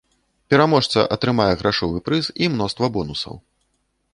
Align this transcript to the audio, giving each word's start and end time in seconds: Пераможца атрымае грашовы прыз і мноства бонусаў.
Пераможца 0.53 1.03
атрымае 1.17 1.47
грашовы 1.61 1.97
прыз 2.07 2.25
і 2.45 2.51
мноства 2.55 2.85
бонусаў. 2.97 3.35